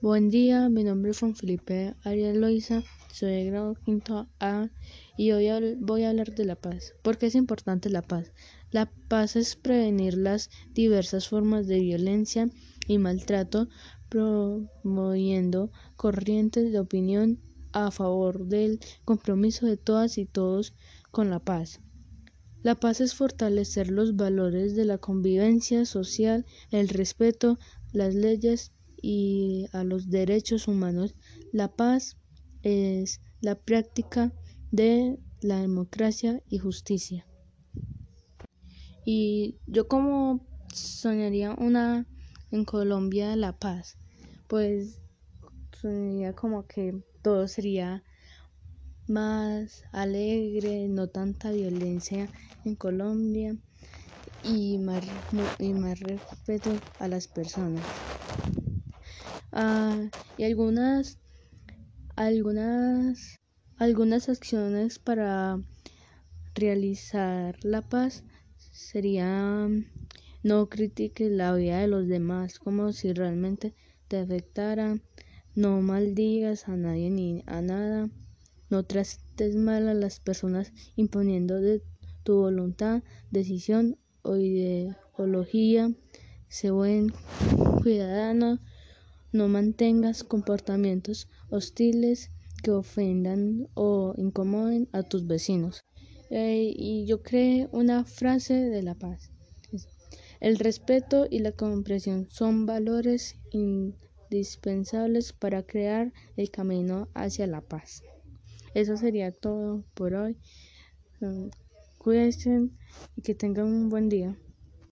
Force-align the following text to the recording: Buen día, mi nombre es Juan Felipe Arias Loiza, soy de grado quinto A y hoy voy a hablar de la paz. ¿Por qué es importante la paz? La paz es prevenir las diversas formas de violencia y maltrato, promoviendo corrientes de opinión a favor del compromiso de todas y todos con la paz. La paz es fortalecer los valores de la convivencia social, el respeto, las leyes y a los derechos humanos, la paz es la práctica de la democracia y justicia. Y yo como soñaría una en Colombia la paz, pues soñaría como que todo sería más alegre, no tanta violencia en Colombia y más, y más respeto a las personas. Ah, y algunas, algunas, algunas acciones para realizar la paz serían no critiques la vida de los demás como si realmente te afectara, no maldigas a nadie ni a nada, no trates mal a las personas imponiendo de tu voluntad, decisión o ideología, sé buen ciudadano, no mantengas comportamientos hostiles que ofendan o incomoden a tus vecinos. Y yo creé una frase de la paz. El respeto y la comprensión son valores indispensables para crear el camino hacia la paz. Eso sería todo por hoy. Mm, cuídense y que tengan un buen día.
Buen 0.00 0.30
día, 0.30 0.68
mi 0.68 0.84
nombre 0.84 1.10
es 1.10 1.18
Juan 1.18 1.34
Felipe 1.34 1.96
Arias 2.04 2.36
Loiza, 2.36 2.84
soy 3.12 3.32
de 3.32 3.44
grado 3.46 3.74
quinto 3.84 4.28
A 4.38 4.70
y 5.16 5.32
hoy 5.32 5.48
voy 5.80 6.04
a 6.04 6.10
hablar 6.10 6.36
de 6.36 6.44
la 6.44 6.54
paz. 6.54 6.94
¿Por 7.02 7.18
qué 7.18 7.26
es 7.26 7.34
importante 7.34 7.90
la 7.90 8.02
paz? 8.02 8.30
La 8.70 8.92
paz 9.08 9.34
es 9.34 9.56
prevenir 9.56 10.16
las 10.16 10.50
diversas 10.72 11.26
formas 11.26 11.66
de 11.66 11.80
violencia 11.80 12.48
y 12.86 12.98
maltrato, 12.98 13.68
promoviendo 14.08 15.72
corrientes 15.96 16.70
de 16.70 16.78
opinión 16.78 17.40
a 17.72 17.90
favor 17.90 18.46
del 18.46 18.78
compromiso 19.04 19.66
de 19.66 19.78
todas 19.78 20.16
y 20.16 20.26
todos 20.26 20.74
con 21.10 21.28
la 21.28 21.40
paz. 21.40 21.80
La 22.62 22.76
paz 22.76 23.00
es 23.00 23.14
fortalecer 23.14 23.90
los 23.90 24.14
valores 24.14 24.76
de 24.76 24.84
la 24.84 24.98
convivencia 24.98 25.84
social, 25.84 26.46
el 26.70 26.88
respeto, 26.88 27.58
las 27.92 28.14
leyes 28.14 28.70
y 29.00 29.66
a 29.72 29.84
los 29.84 30.10
derechos 30.10 30.68
humanos, 30.68 31.14
la 31.52 31.68
paz 31.68 32.16
es 32.62 33.20
la 33.40 33.54
práctica 33.54 34.32
de 34.70 35.18
la 35.40 35.60
democracia 35.60 36.42
y 36.48 36.58
justicia. 36.58 37.26
Y 39.04 39.56
yo 39.66 39.88
como 39.88 40.46
soñaría 40.74 41.54
una 41.58 42.06
en 42.50 42.64
Colombia 42.64 43.36
la 43.36 43.56
paz, 43.58 43.96
pues 44.48 45.00
soñaría 45.72 46.34
como 46.34 46.66
que 46.66 47.02
todo 47.22 47.48
sería 47.48 48.02
más 49.06 49.84
alegre, 49.92 50.88
no 50.88 51.08
tanta 51.08 51.50
violencia 51.52 52.30
en 52.64 52.74
Colombia 52.74 53.56
y 54.42 54.78
más, 54.78 55.04
y 55.58 55.72
más 55.72 55.98
respeto 56.00 56.78
a 56.98 57.08
las 57.08 57.26
personas. 57.28 57.82
Ah, 59.52 60.10
y 60.36 60.44
algunas, 60.44 61.18
algunas, 62.16 63.36
algunas 63.78 64.28
acciones 64.28 64.98
para 64.98 65.60
realizar 66.54 67.56
la 67.64 67.82
paz 67.82 68.24
serían 68.72 69.86
no 70.42 70.68
critiques 70.68 71.30
la 71.30 71.54
vida 71.54 71.80
de 71.80 71.88
los 71.88 72.08
demás 72.08 72.58
como 72.58 72.92
si 72.92 73.12
realmente 73.12 73.74
te 74.08 74.18
afectara, 74.18 75.00
no 75.54 75.80
maldigas 75.80 76.68
a 76.68 76.76
nadie 76.76 77.10
ni 77.10 77.42
a 77.46 77.60
nada, 77.60 78.08
no 78.70 78.84
trates 78.84 79.56
mal 79.56 79.88
a 79.88 79.94
las 79.94 80.20
personas 80.20 80.72
imponiendo 80.96 81.60
de 81.60 81.82
tu 82.22 82.36
voluntad, 82.36 83.02
decisión 83.30 83.98
o 84.22 84.36
ideología, 84.36 85.92
sé 86.48 86.70
buen 86.70 87.12
ciudadano, 87.82 88.58
no 89.32 89.48
mantengas 89.48 90.24
comportamientos 90.24 91.28
hostiles 91.50 92.30
que 92.62 92.70
ofendan 92.70 93.68
o 93.74 94.14
incomoden 94.16 94.88
a 94.92 95.02
tus 95.02 95.26
vecinos. 95.26 95.84
Y 96.30 97.06
yo 97.06 97.22
creé 97.22 97.68
una 97.72 98.04
frase 98.04 98.54
de 98.54 98.82
la 98.82 98.94
paz. 98.94 99.30
El 100.40 100.58
respeto 100.58 101.26
y 101.28 101.40
la 101.40 101.52
comprensión 101.52 102.28
son 102.30 102.64
valores 102.66 103.36
indispensables 103.50 105.32
para 105.32 105.64
crear 105.64 106.12
el 106.36 106.50
camino 106.50 107.08
hacia 107.14 107.46
la 107.46 107.60
paz. 107.60 108.02
Eso 108.74 108.96
sería 108.96 109.32
todo 109.32 109.84
por 109.94 110.14
hoy. 110.14 110.36
Mm, 111.20 111.48
cuídense 111.98 112.68
y 113.16 113.22
que 113.22 113.34
tengan 113.34 113.66
un 113.66 113.88
buen 113.88 114.08
día. 114.08 114.38